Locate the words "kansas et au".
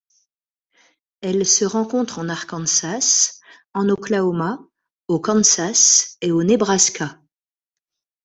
5.19-6.41